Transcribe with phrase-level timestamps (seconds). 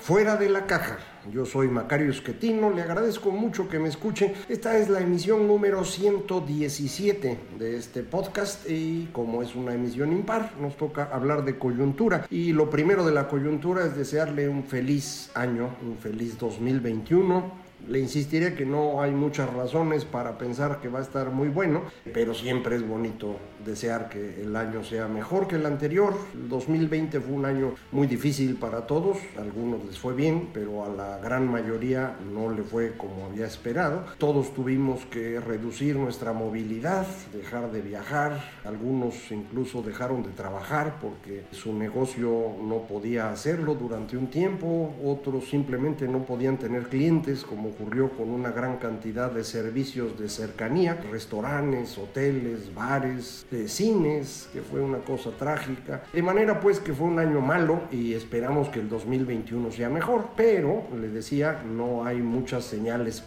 [0.00, 0.98] Fuera de la Caja.
[1.30, 4.32] Yo soy Macario Esquetino, le agradezco mucho que me escuchen.
[4.48, 10.52] Esta es la emisión número 117 de este podcast y como es una emisión impar,
[10.58, 12.26] nos toca hablar de coyuntura.
[12.30, 17.98] Y lo primero de la coyuntura es desearle un feliz año, un feliz 2021 le
[17.98, 22.34] insistiré que no hay muchas razones para pensar que va a estar muy bueno, pero
[22.34, 26.14] siempre es bonito desear que el año sea mejor que el anterior.
[26.34, 30.84] El 2020 fue un año muy difícil para todos, a algunos les fue bien, pero
[30.84, 34.04] a la gran mayoría no le fue como había esperado.
[34.18, 41.44] Todos tuvimos que reducir nuestra movilidad, dejar de viajar, algunos incluso dejaron de trabajar porque
[41.52, 47.70] su negocio no podía hacerlo durante un tiempo, otros simplemente no podían tener clientes como
[47.70, 54.62] ocurrió con una gran cantidad de servicios de cercanía, restaurantes, hoteles, bares, de cines, que
[54.62, 56.02] fue una cosa trágica.
[56.12, 60.28] De manera pues que fue un año malo y esperamos que el 2021 sea mejor,
[60.36, 63.24] pero le decía, no hay muchas señales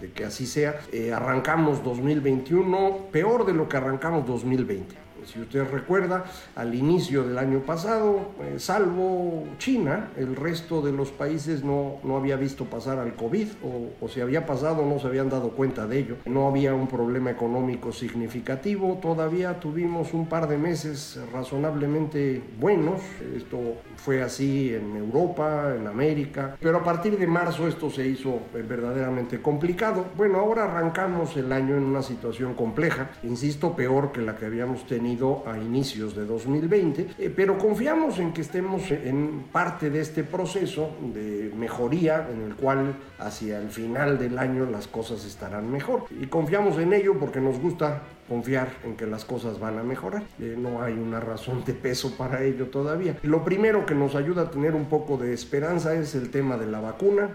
[0.00, 0.80] de que así sea.
[0.92, 5.09] Eh, arrancamos 2021 peor de lo que arrancamos 2020.
[5.26, 6.24] Si usted recuerda,
[6.56, 12.16] al inicio del año pasado, eh, salvo China, el resto de los países no, no
[12.16, 15.86] había visto pasar al COVID o, o si había pasado no se habían dado cuenta
[15.86, 16.16] de ello.
[16.26, 23.00] No había un problema económico significativo, todavía tuvimos un par de meses razonablemente buenos.
[23.36, 23.58] Esto
[23.96, 28.64] fue así en Europa, en América, pero a partir de marzo esto se hizo eh,
[28.66, 30.06] verdaderamente complicado.
[30.16, 34.86] Bueno, ahora arrancamos el año en una situación compleja, insisto, peor que la que habíamos
[34.86, 35.09] tenido
[35.46, 40.90] a inicios de 2020, eh, pero confiamos en que estemos en parte de este proceso
[41.12, 46.04] de mejoría en el cual hacia el final del año las cosas estarán mejor.
[46.10, 50.22] Y confiamos en ello porque nos gusta confiar en que las cosas van a mejorar.
[50.38, 53.18] Eh, no hay una razón de peso para ello todavía.
[53.22, 56.66] Lo primero que nos ayuda a tener un poco de esperanza es el tema de
[56.66, 57.30] la vacuna.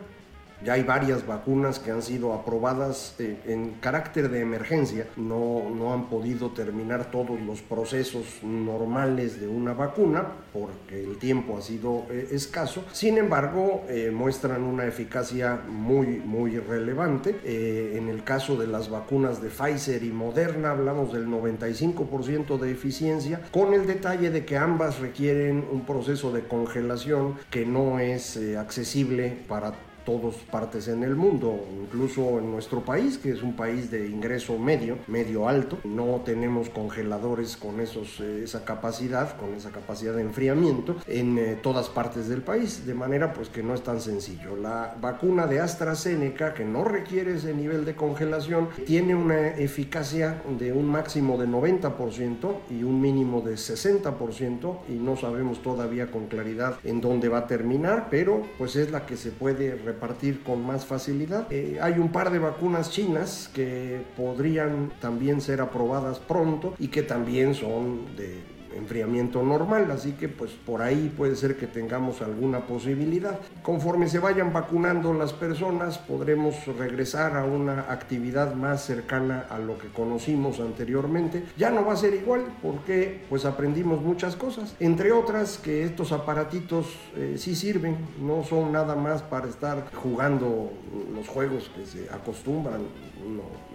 [0.64, 5.08] Ya hay varias vacunas que han sido aprobadas eh, en carácter de emergencia.
[5.18, 11.58] No, no han podido terminar todos los procesos normales de una vacuna porque el tiempo
[11.58, 12.84] ha sido eh, escaso.
[12.92, 17.40] Sin embargo, eh, muestran una eficacia muy, muy relevante.
[17.44, 22.72] Eh, en el caso de las vacunas de Pfizer y Moderna hablamos del 95% de
[22.72, 28.38] eficiencia, con el detalle de que ambas requieren un proceso de congelación que no es
[28.38, 29.74] eh, accesible para
[30.06, 34.58] todas partes en el mundo, incluso en nuestro país, que es un país de ingreso
[34.58, 35.80] medio, medio alto.
[35.84, 41.58] No tenemos congeladores con esos, eh, esa capacidad, con esa capacidad de enfriamiento en eh,
[41.62, 44.56] todas partes del país, de manera pues que no es tan sencillo.
[44.56, 50.72] La vacuna de AstraZeneca, que no requiere ese nivel de congelación, tiene una eficacia de
[50.72, 56.78] un máximo de 90% y un mínimo de 60% y no sabemos todavía con claridad
[56.84, 60.86] en dónde va a terminar, pero pues es la que se puede repartir con más
[60.86, 61.48] facilidad.
[61.52, 67.02] Eh, hay un par de vacunas chinas que podrían también ser aprobadas pronto y que
[67.02, 72.68] también son de enfriamiento normal, así que pues por ahí puede ser que tengamos alguna
[72.68, 73.40] posibilidad.
[73.64, 79.78] Conforme se vayan vacunando las personas, podremos regresar a una actividad más cercana a lo
[79.78, 81.44] que conocimos anteriormente.
[81.58, 86.12] Ya no va a ser igual porque pues aprendimos muchas cosas, entre otras que estos
[86.12, 90.72] aparatitos eh, sí sirven, no son nada más para estar jugando
[91.14, 92.82] los juegos que se acostumbran,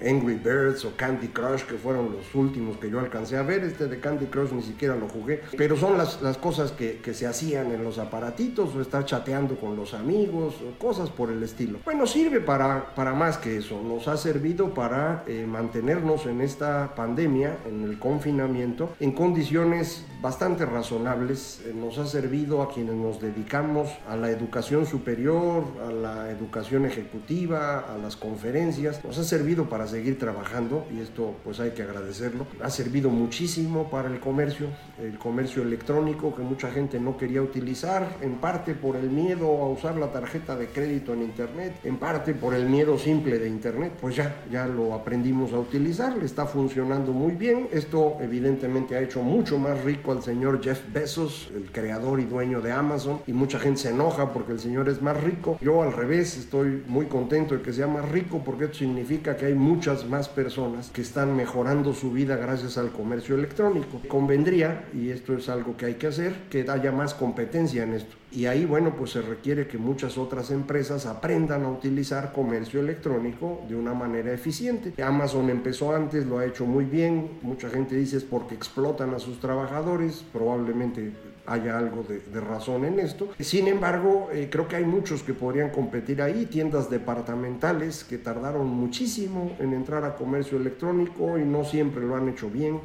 [0.00, 3.88] Angry Birds o Candy Crush, que fueron los últimos que yo alcancé a ver, este
[3.88, 7.26] de Candy Crush ni siquiera lo jugué, pero son las, las cosas que, que, se
[7.26, 11.80] hacían en los aparatitos o estar chateando con los amigos o cosas por el estilo.
[11.84, 16.94] Bueno, sirve para, para más que eso, nos ha servido para eh, mantenernos en esta
[16.94, 23.20] pandemia, en el confinamiento, en condiciones bastante razonables, eh, nos ha servido a quienes nos
[23.20, 29.40] dedicamos a la educación superior, a la educación ejecutiva, a las conferencias, nos ha servido
[29.40, 32.46] servido para seguir trabajando y esto pues hay que agradecerlo.
[32.62, 34.66] Ha servido muchísimo para el comercio,
[35.00, 39.68] el comercio electrónico que mucha gente no quería utilizar, en parte por el miedo a
[39.68, 43.92] usar la tarjeta de crédito en internet, en parte por el miedo simple de internet,
[44.00, 47.68] pues ya, ya lo aprendimos a utilizar, le está funcionando muy bien.
[47.72, 52.60] Esto evidentemente ha hecho mucho más rico al señor Jeff Bezos, el creador y dueño
[52.60, 55.58] de Amazon, y mucha gente se enoja porque el señor es más rico.
[55.60, 59.46] Yo al revés estoy muy contento de que sea más rico porque esto significa que
[59.46, 64.00] hay muchas más personas que están mejorando su vida gracias al comercio electrónico.
[64.08, 68.16] Convendría, y esto es algo que hay que hacer, que haya más competencia en esto.
[68.32, 73.64] Y ahí, bueno, pues se requiere que muchas otras empresas aprendan a utilizar comercio electrónico
[73.68, 75.02] de una manera eficiente.
[75.02, 77.38] Amazon empezó antes, lo ha hecho muy bien.
[77.42, 80.24] Mucha gente dice es porque explotan a sus trabajadores.
[80.32, 81.12] Probablemente
[81.46, 83.28] haya algo de, razón en esto.
[83.38, 88.66] Sin embargo, eh, creo que hay muchos que podrían competir ahí, tiendas departamentales que tardaron
[88.66, 92.80] muchísimo en entrar a comercio electrónico y no siempre lo han hecho bien,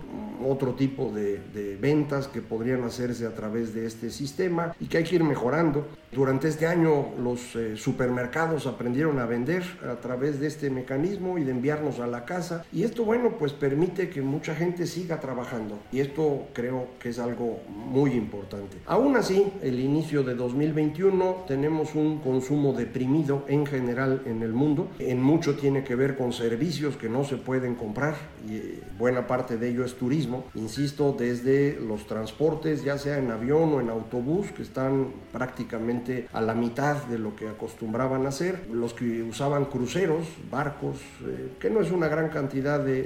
[0.45, 4.97] otro tipo de, de ventas que podrían hacerse a través de este sistema y que
[4.97, 5.87] hay que ir mejorando.
[6.15, 11.43] Durante este año los eh, supermercados aprendieron a vender a través de este mecanismo y
[11.43, 15.77] de enviarnos a la casa y esto bueno pues permite que mucha gente siga trabajando
[15.91, 18.44] y esto creo que es algo muy importante.
[18.85, 24.89] Aún así, el inicio de 2021 tenemos un consumo deprimido en general en el mundo.
[24.99, 28.15] En mucho tiene que ver con servicios que no se pueden comprar
[28.47, 30.45] y eh, buena parte de ello es turismo.
[30.55, 36.41] Insisto, desde los transportes, ya sea en avión o en autobús, que están prácticamente a
[36.41, 38.67] la mitad de lo que acostumbraban a hacer.
[38.71, 43.05] Los que usaban cruceros, barcos, eh, que no es una gran cantidad de,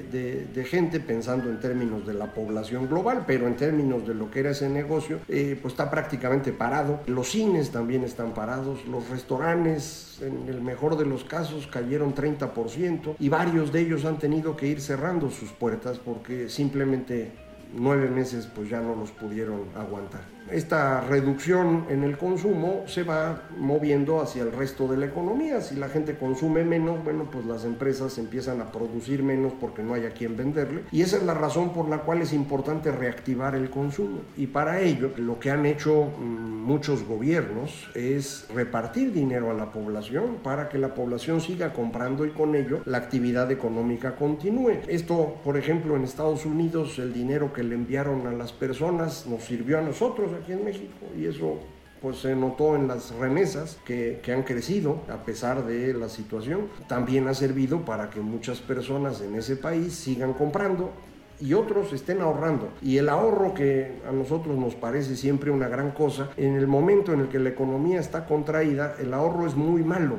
[0.70, 4.52] gente pensando en términos de la población global, pero en términos de lo que era
[4.52, 7.02] ese negocio, eh, pues está prácticamente parado.
[7.06, 13.16] Los cines también están parados, los restaurantes, en el mejor de los casos, cayeron 30%
[13.20, 17.32] y varios de ellos han tenido que ir cerrando sus puertas porque simplemente
[17.76, 23.44] nueve meses pues ya no los pudieron aguantar esta reducción en el consumo se va
[23.58, 25.62] moviendo hacia el resto de la economía.
[25.62, 29.94] Si la gente consume menos, bueno, pues las empresas empiezan a producir menos porque no
[29.94, 30.84] hay a quien venderle.
[30.92, 34.20] Y esa es la razón por la cual es importante reactivar el consumo.
[34.38, 39.72] Y para ello, lo que han hecho mm, muchos gobiernos es repartir dinero a la
[39.72, 44.80] población para que la población siga comprando y con ello la actividad económica continúe.
[44.88, 49.44] Esto, por ejemplo, en Estados Unidos, el dinero que le enviaron a las personas nos
[49.44, 51.58] sirvió a nosotros aquí en México y eso
[52.02, 56.70] pues se notó en las remesas que, que, han crecido a pesar de la situación.
[56.88, 60.94] También ha servido para que muchas personas en ese país sigan comprando
[61.42, 62.70] y otros estén ahorrando.
[62.82, 67.14] Y el ahorro que a nosotros nos parece siempre una gran cosa, en el momento
[67.14, 70.18] en el que la economía está contraída, el ahorro es muy malo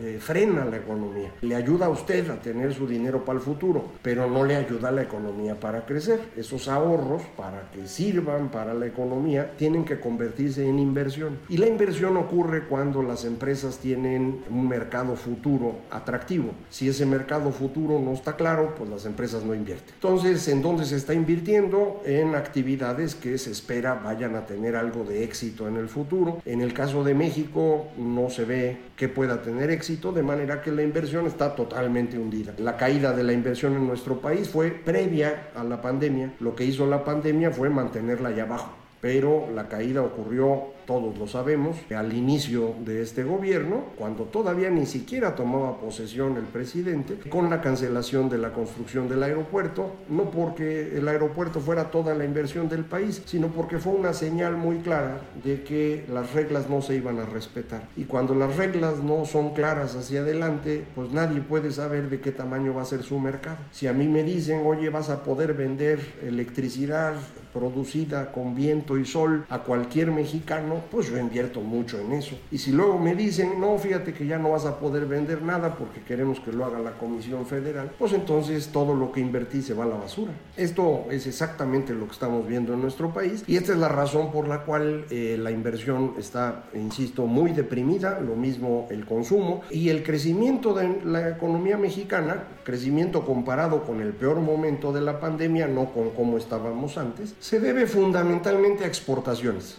[0.00, 1.32] eh, frena la economía.
[1.42, 4.88] Le ayuda a usted a tener su dinero para el futuro, pero no le ayuda
[4.88, 6.20] a la economía para crecer.
[6.36, 11.38] Esos ahorros, para que sirvan para la economía, tienen que convertirse en inversión.
[11.48, 16.52] Y la inversión ocurre cuando las empresas tienen un mercado futuro atractivo.
[16.70, 19.94] Si ese mercado futuro no está claro, pues las empresas no invierten.
[19.94, 22.02] Entonces, ¿en dónde se está invirtiendo?
[22.04, 26.40] En actividades que se espera vayan a tener algo de éxito en el futuro.
[26.44, 30.82] En el caso de México, no se ve que pueda tener de manera que la
[30.82, 32.54] inversión está totalmente hundida.
[32.58, 36.34] La caída de la inversión en nuestro país fue previa a la pandemia.
[36.38, 38.70] Lo que hizo la pandemia fue mantenerla allá abajo,
[39.00, 44.86] pero la caída ocurrió todos lo sabemos, al inicio de este gobierno, cuando todavía ni
[44.86, 50.98] siquiera tomaba posesión el presidente, con la cancelación de la construcción del aeropuerto, no porque
[50.98, 55.20] el aeropuerto fuera toda la inversión del país, sino porque fue una señal muy clara
[55.44, 57.82] de que las reglas no se iban a respetar.
[57.96, 62.32] Y cuando las reglas no son claras hacia adelante, pues nadie puede saber de qué
[62.32, 63.58] tamaño va a ser su mercado.
[63.70, 67.14] Si a mí me dicen, oye, vas a poder vender electricidad
[67.52, 72.36] producida con viento y sol a cualquier mexicano, pues yo invierto mucho en eso.
[72.50, 75.76] Y si luego me dicen, no, fíjate que ya no vas a poder vender nada
[75.76, 79.74] porque queremos que lo haga la Comisión Federal, pues entonces todo lo que invertí se
[79.74, 80.32] va a la basura.
[80.56, 84.30] Esto es exactamente lo que estamos viendo en nuestro país y esta es la razón
[84.32, 89.88] por la cual eh, la inversión está, insisto, muy deprimida, lo mismo el consumo y
[89.88, 95.66] el crecimiento de la economía mexicana, crecimiento comparado con el peor momento de la pandemia,
[95.66, 99.78] no con cómo estábamos antes, se debe fundamentalmente a exportaciones.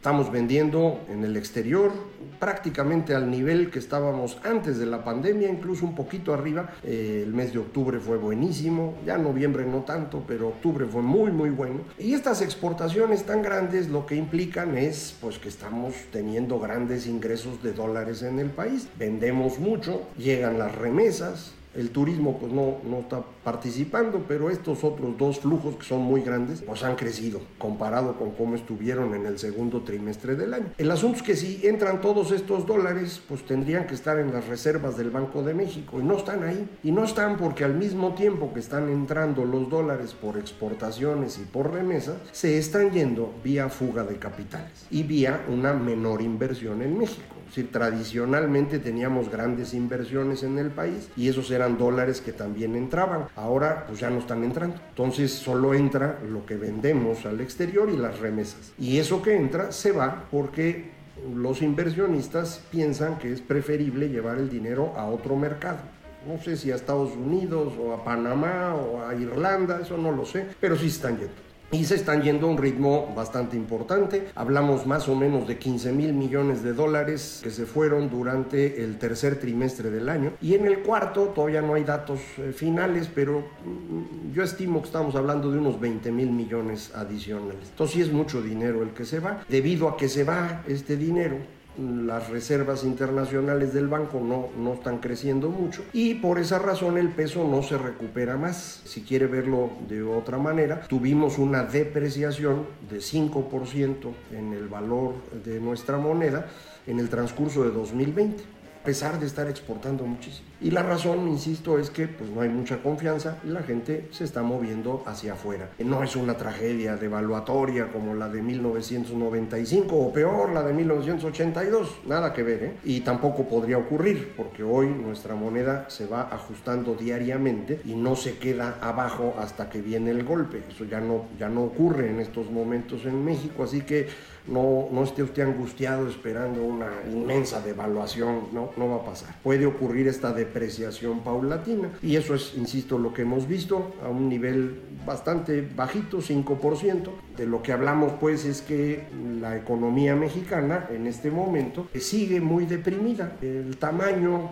[0.00, 1.92] Estamos vendiendo en el exterior
[2.38, 6.70] prácticamente al nivel que estábamos antes de la pandemia, incluso un poquito arriba.
[6.82, 11.32] Eh, el mes de octubre fue buenísimo, ya noviembre no tanto, pero octubre fue muy
[11.32, 11.80] muy bueno.
[11.98, 17.62] Y estas exportaciones tan grandes lo que implican es pues que estamos teniendo grandes ingresos
[17.62, 18.88] de dólares en el país.
[18.98, 25.16] Vendemos mucho, llegan las remesas, el turismo pues no, no está participando, pero estos otros
[25.16, 29.38] dos flujos que son muy grandes pues han crecido comparado con cómo estuvieron en el
[29.38, 30.66] segundo trimestre del año.
[30.78, 34.46] El asunto es que si entran todos estos dólares pues tendrían que estar en las
[34.46, 36.68] reservas del Banco de México y no están ahí.
[36.82, 41.42] Y no están porque al mismo tiempo que están entrando los dólares por exportaciones y
[41.42, 46.98] por remesas, se están yendo vía fuga de capitales y vía una menor inversión en
[46.98, 47.36] México.
[47.50, 52.76] Es decir, tradicionalmente teníamos grandes inversiones en el país y esos eran dólares que también
[52.76, 53.26] entraban.
[53.36, 54.76] Ahora pues ya no están entrando.
[54.90, 58.72] Entonces solo entra lo que vendemos al exterior y las remesas.
[58.78, 60.90] Y eso que entra se va porque
[61.34, 65.78] los inversionistas piensan que es preferible llevar el dinero a otro mercado.
[66.26, 70.26] No sé si a Estados Unidos o a Panamá o a Irlanda, eso no lo
[70.26, 74.28] sé, pero sí están yendo y se están yendo a un ritmo bastante importante.
[74.34, 78.98] Hablamos más o menos de 15 mil millones de dólares que se fueron durante el
[78.98, 80.32] tercer trimestre del año.
[80.40, 84.86] Y en el cuarto todavía no hay datos eh, finales, pero mm, yo estimo que
[84.86, 87.68] estamos hablando de unos 20 mil millones adicionales.
[87.70, 89.44] Entonces sí es mucho dinero el que se va.
[89.48, 91.36] Debido a que se va este dinero,
[91.80, 97.08] las reservas internacionales del banco no, no están creciendo mucho y por esa razón el
[97.08, 98.82] peso no se recupera más.
[98.84, 105.60] Si quiere verlo de otra manera, tuvimos una depreciación de 5% en el valor de
[105.60, 106.46] nuestra moneda
[106.86, 110.48] en el transcurso de 2020 a pesar de estar exportando muchísimo.
[110.62, 114.24] Y la razón, insisto, es que pues no hay mucha confianza y la gente se
[114.24, 115.70] está moviendo hacia afuera.
[115.78, 122.32] No es una tragedia devaluatoria como la de 1995 o peor, la de 1982, nada
[122.32, 122.76] que ver, ¿eh?
[122.84, 128.38] Y tampoco podría ocurrir porque hoy nuestra moneda se va ajustando diariamente y no se
[128.38, 130.62] queda abajo hasta que viene el golpe.
[130.70, 134.08] Eso ya no, ya no ocurre en estos momentos en México, así que
[134.46, 139.34] no, no esté usted angustiado esperando una inmensa devaluación, no, no va a pasar.
[139.42, 144.28] Puede ocurrir esta depreciación paulatina y eso es, insisto, lo que hemos visto a un
[144.28, 147.10] nivel bastante bajito, 5%.
[147.36, 149.04] De lo que hablamos pues es que
[149.40, 153.36] la economía mexicana en este momento sigue muy deprimida.
[153.40, 154.50] El tamaño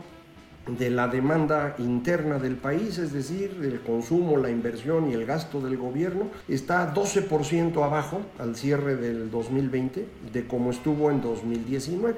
[0.77, 5.61] de la demanda interna del país, es decir, el consumo, la inversión y el gasto
[5.61, 12.17] del gobierno, está 12% abajo al cierre del 2020 de como estuvo en 2019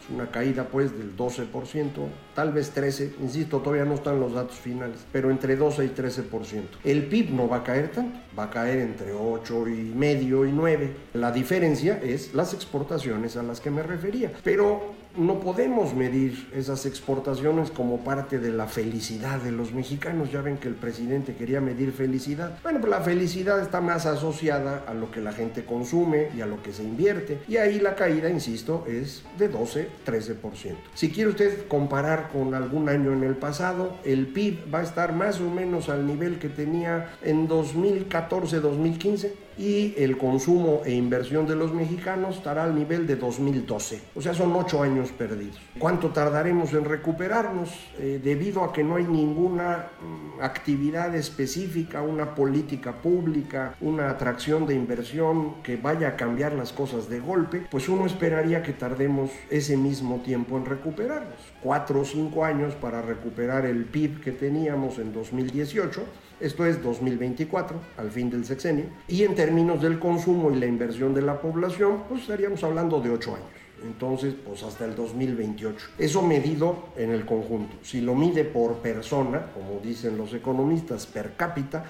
[0.00, 1.90] Es una caída pues del 12%,
[2.34, 6.62] tal vez 13%, insisto, todavía no están los datos finales, pero entre 12 y 13%.
[6.84, 10.52] El PIB no va a caer tanto, va a caer entre 8 y medio y
[10.52, 10.94] 9.
[11.14, 16.86] La diferencia es las exportaciones a las que me refería, pero no podemos medir esas
[16.86, 20.30] exportaciones como parte de la felicidad de los mexicanos.
[20.30, 22.58] Ya ven que el presidente quería medir felicidad.
[22.62, 26.46] Bueno, pues la felicidad está más asociada a lo que la gente consume y a
[26.46, 27.40] lo que se invierte.
[27.48, 30.76] Y ahí la caída, insisto, es de 12, 13%.
[30.94, 35.12] Si quiere usted comparar con algún año en el pasado, el PIB va a estar
[35.12, 41.46] más o menos al nivel que tenía en 2014, 2015 y el consumo e inversión
[41.46, 44.00] de los mexicanos estará al nivel de 2012.
[44.14, 45.58] O sea, son ocho años perdidos.
[45.78, 47.70] ¿Cuánto tardaremos en recuperarnos?
[47.98, 54.66] Eh, debido a que no hay ninguna mm, actividad específica, una política pública, una atracción
[54.66, 59.30] de inversión que vaya a cambiar las cosas de golpe, pues uno esperaría que tardemos
[59.50, 61.38] ese mismo tiempo en recuperarnos.
[61.62, 66.04] Cuatro o cinco años para recuperar el PIB que teníamos en 2018
[66.40, 71.14] esto es 2024, al fin del sexenio, y en términos del consumo y la inversión
[71.14, 73.48] de la población, pues estaríamos hablando de 8 años.
[73.84, 75.90] Entonces, pues hasta el 2028.
[75.98, 77.76] Eso medido en el conjunto.
[77.82, 81.84] Si lo mide por persona, como dicen los economistas, per cápita,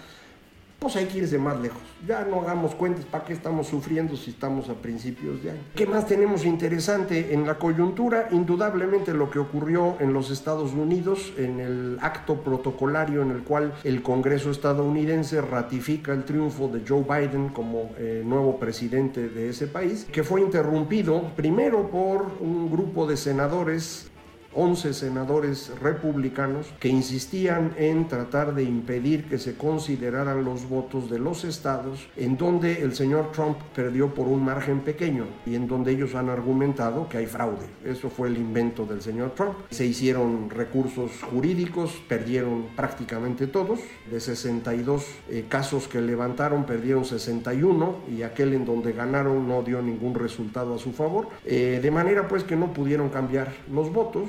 [0.79, 1.81] pues hay que irse más lejos.
[2.07, 5.61] Ya no hagamos cuentas para qué estamos sufriendo si estamos a principios de año.
[5.75, 8.29] ¿Qué más tenemos interesante en la coyuntura?
[8.31, 13.75] Indudablemente lo que ocurrió en los Estados Unidos en el acto protocolario en el cual
[13.83, 19.67] el Congreso estadounidense ratifica el triunfo de Joe Biden como eh, nuevo presidente de ese
[19.67, 24.11] país, que fue interrumpido primero por un grupo de senadores
[24.55, 31.19] 11 senadores republicanos que insistían en tratar de impedir que se consideraran los votos de
[31.19, 35.93] los estados en donde el señor Trump perdió por un margen pequeño y en donde
[35.93, 37.67] ellos han argumentado que hay fraude.
[37.85, 39.55] Eso fue el invento del señor Trump.
[39.71, 43.81] Se hicieron recursos jurídicos, perdieron prácticamente todos.
[44.11, 49.83] De 62 eh, casos que levantaron, perdieron 61 y aquel en donde ganaron no dio
[49.83, 51.29] ningún resultado a su favor.
[51.45, 54.29] Eh, de manera pues que no pudieron cambiar los votos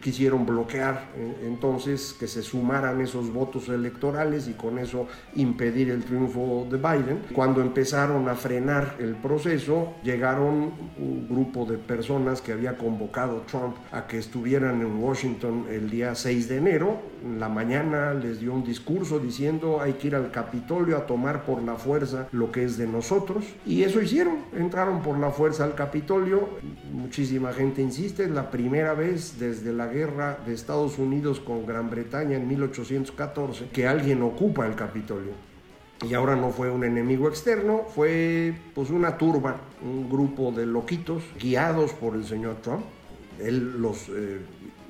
[0.00, 6.04] quisieron bloquear eh, entonces que se sumaran esos votos electorales y con eso impedir el
[6.04, 7.22] triunfo de Biden.
[7.32, 13.76] Cuando empezaron a frenar el proceso, llegaron un grupo de personas que había convocado Trump
[13.92, 17.00] a que estuvieran en Washington el día 6 de enero.
[17.22, 21.44] En la mañana les dio un discurso diciendo hay que ir al Capitolio a tomar
[21.44, 23.44] por la fuerza lo que es de nosotros.
[23.66, 26.48] Y eso hicieron, entraron por la fuerza al Capitolio.
[26.92, 31.90] Muchísima gente insiste, es la primera vez desde la guerra de Estados Unidos con Gran
[31.90, 35.32] Bretaña en 1814 que alguien ocupa el Capitolio.
[36.08, 41.22] Y ahora no fue un enemigo externo, fue pues una turba, un grupo de loquitos
[41.38, 42.84] guiados por el señor Trump.
[43.38, 44.40] Él los eh,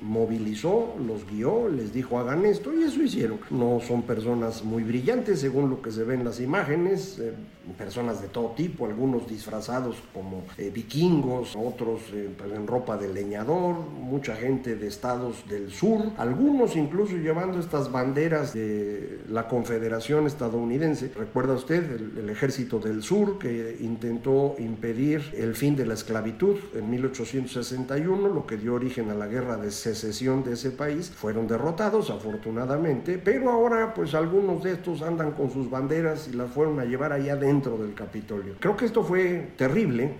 [0.01, 3.39] movilizó, los guió, les dijo hagan esto y eso hicieron.
[3.49, 7.33] No son personas muy brillantes según lo que se ve en las imágenes, eh,
[7.77, 13.13] personas de todo tipo, algunos disfrazados como eh, vikingos, otros eh, pues, en ropa de
[13.13, 20.27] leñador, mucha gente de estados del sur, algunos incluso llevando estas banderas de la Confederación
[20.27, 21.11] estadounidense.
[21.15, 26.57] ¿Recuerda usted el, el ejército del sur que intentó impedir el fin de la esclavitud
[26.73, 31.09] en 1861, lo que dio origen a la guerra de secesión de ese país?
[31.09, 36.49] Fueron derrotados afortunadamente, pero ahora pues algunos de estos andan con sus banderas y las
[36.51, 38.55] fueron a llevar allá dentro del Capitolio.
[38.59, 40.13] Creo que esto fue terrible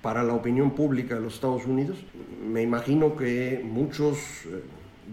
[0.00, 1.98] para la opinión pública de los Estados Unidos.
[2.42, 4.62] Me imagino que muchos eh,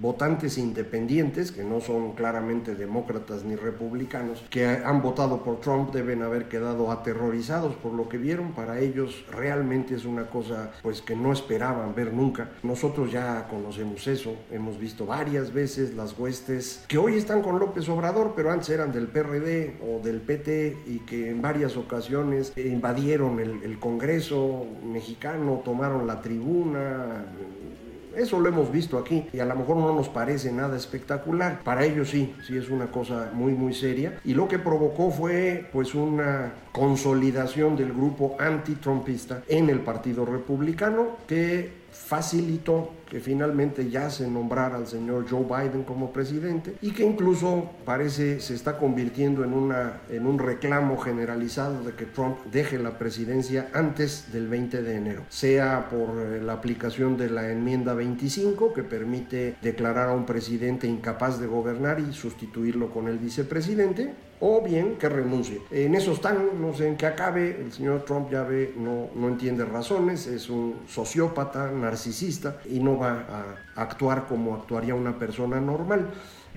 [0.01, 6.21] votantes independientes, que no son claramente demócratas ni republicanos, que han votado por Trump deben
[6.21, 8.53] haber quedado aterrorizados por lo que vieron.
[8.53, 12.49] Para ellos realmente es una cosa pues que no esperaban ver nunca.
[12.63, 17.87] Nosotros ya conocemos eso, hemos visto varias veces las huestes que hoy están con López
[17.89, 23.39] Obrador, pero antes eran del PRD o del PT y que en varias ocasiones invadieron
[23.39, 27.25] el, el Congreso mexicano, tomaron la tribuna,
[28.15, 31.61] eso lo hemos visto aquí y a lo mejor no nos parece nada espectacular.
[31.63, 35.69] Para ellos sí, sí es una cosa muy muy seria y lo que provocó fue
[35.71, 44.09] pues una consolidación del grupo antitrumpista en el Partido Republicano que facilitó que finalmente ya
[44.09, 49.43] se nombrara al señor Joe Biden como presidente y que incluso parece se está convirtiendo
[49.43, 54.81] en, una, en un reclamo generalizado de que Trump deje la presidencia antes del 20
[54.83, 60.13] de enero, sea por eh, la aplicación de la enmienda 25 que permite declarar a
[60.13, 65.61] un presidente incapaz de gobernar y sustituirlo con el vicepresidente, o bien que renuncie.
[65.71, 69.27] En eso están, no sé en qué acabe, el señor Trump ya ve, no, no
[69.27, 73.25] entiende razones, es un sociópata, narcisista y no va
[73.75, 76.09] a actuar como actuaría una persona normal.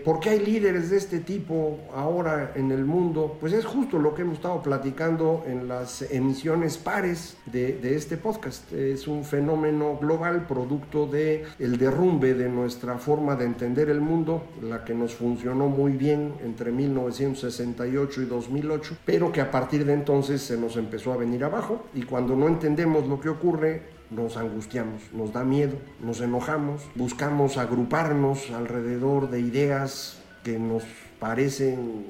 [0.05, 3.37] ¿Por qué hay líderes de este tipo ahora en el mundo?
[3.39, 8.73] Pues es justo lo que hemos estado platicando en las emisiones pares de, este podcast.
[8.73, 14.45] Es un fenómeno global producto de el derrumbe de nuestra forma de entender el mundo,
[14.63, 19.93] la que nos funcionó muy bien entre 1968 y 2008, pero que a partir de
[19.93, 24.37] entonces se nos empezó a venir abajo y cuando no entendemos lo que ocurre, nos
[24.37, 30.85] angustiamos, nos da miedo, nos enojamos, buscamos agruparnos alrededor de ideas que nos
[31.19, 32.07] parecen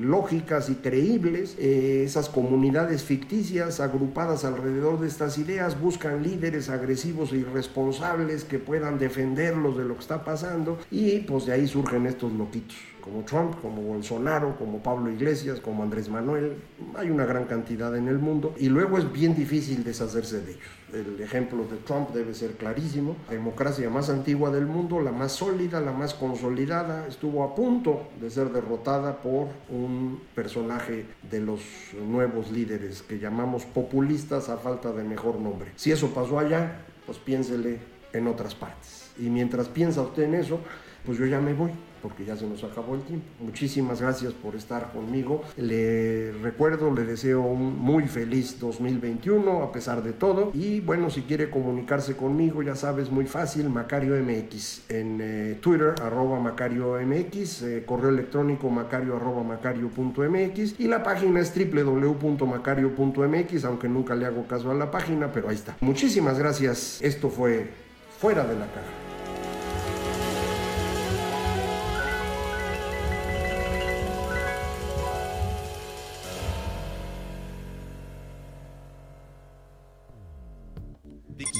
[0.00, 1.56] lógicas y creíbles.
[1.58, 8.58] Eh, esas comunidades ficticias agrupadas alrededor de estas ideas buscan líderes agresivos e irresponsables que
[8.58, 13.22] puedan defenderlos de lo que está pasando y pues de ahí surgen estos loquitos como
[13.22, 16.56] Trump, como Bolsonaro, como Pablo Iglesias, como Andrés Manuel.
[16.96, 20.66] Hay una gran cantidad en el mundo y luego es bien difícil deshacerse de ellos.
[20.92, 23.16] El ejemplo de Trump debe ser clarísimo.
[23.28, 28.08] La democracia más antigua del mundo, la más sólida, la más consolidada, estuvo a punto
[28.20, 31.60] de ser derrotada por un personaje de los
[32.08, 35.70] nuevos líderes que llamamos populistas a falta de mejor nombre.
[35.76, 37.78] Si eso pasó allá, pues piénsele
[38.12, 39.12] en otras partes.
[39.16, 40.58] Y mientras piensa usted en eso,
[41.04, 41.70] pues yo ya me voy
[42.02, 43.26] porque ya se nos acabó el tiempo.
[43.40, 45.42] Muchísimas gracias por estar conmigo.
[45.56, 50.50] Le recuerdo, le deseo un muy feliz 2021 a pesar de todo.
[50.54, 54.90] Y bueno, si quiere comunicarse conmigo, ya sabes, muy fácil, Macario MX.
[54.90, 61.52] En eh, Twitter, arroba Macario eh, correo electrónico macario arroba macario.mx y la página es
[61.54, 65.78] www.macario.mx, aunque nunca le hago caso a la página, pero ahí está.
[65.80, 67.00] Muchísimas gracias.
[67.02, 67.70] Esto fue
[68.18, 69.05] Fuera de la Caja.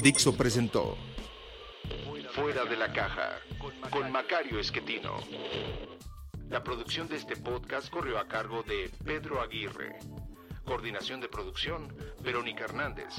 [0.07, 0.95] Dixo presentó
[2.31, 3.41] Fuera de la caja
[3.91, 5.17] con Macario Esquetino.
[6.49, 9.99] La producción de este podcast corrió a cargo de Pedro Aguirre.
[10.63, 11.93] Coordinación de producción,
[12.23, 13.15] Verónica Hernández.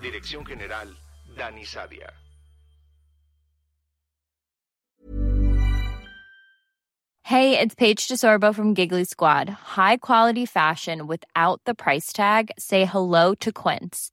[0.00, 0.96] Dirección general,
[1.36, 2.12] Dani Sadia.
[7.24, 9.48] Hey, it's Paige DeSorbo from Giggly Squad.
[9.48, 12.52] High quality fashion without the price tag.
[12.56, 14.12] Say hello to Quince.